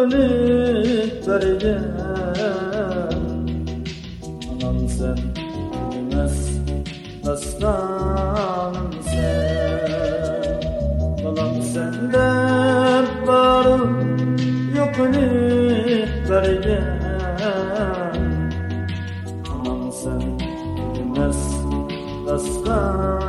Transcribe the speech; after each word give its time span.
yokunu 0.00 0.24
vergen 1.26 1.84
Anam 4.50 4.88
sen 4.88 5.16
bilmez 5.92 6.60
dastanım 7.26 8.92
sen. 9.02 10.60
Balam 11.24 11.62
sende 11.62 12.28
barı 13.26 13.78
yokunu 14.76 15.26
vergen 16.30 17.00
Anam 19.52 19.92
sen 19.92 20.38
bilmez 20.94 21.36
dastanım 22.26 23.19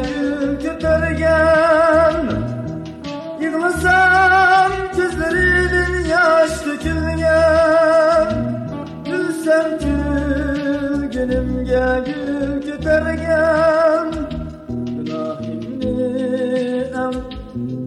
gül 0.00 0.60
köpergen 0.60 2.26
Yığlasam 3.40 4.72
gözlerinin 4.96 6.04
yaş 6.08 6.66
dökülmeyen 6.66 8.28
Gülsem 9.04 9.78
gülgünümge 9.78 12.02
gül 12.06 12.62
köpergen 12.62 14.12
Günahimni 14.68 15.98
em 17.04 17.12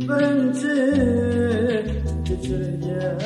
birinci 0.09 0.77
geçirgen. 2.23 3.17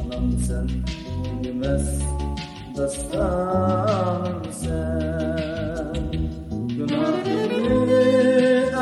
Anam 0.00 0.26
sen 0.46 0.66
bilmez 1.44 1.86
dastanım 2.76 4.42
sen 4.52 5.92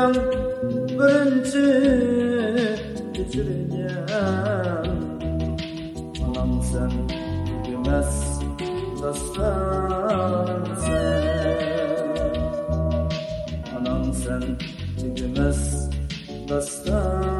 em 0.07 0.13
birinci 0.89 1.67
geçirgen 3.13 4.07
Anam 6.25 6.61
sen 6.71 6.91
bilmez 7.67 8.39
dastanım 9.03 10.65
sen. 10.85 12.17
Anam 13.77 14.13
sen 14.13 14.41
bilmez 15.15 15.89
dastanım 16.49 17.36